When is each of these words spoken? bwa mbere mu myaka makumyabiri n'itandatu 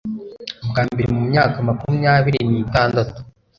bwa 0.69 0.81
mbere 0.91 1.07
mu 1.15 1.21
myaka 1.29 1.57
makumyabiri 1.67 2.39
n'itandatu 2.49 3.19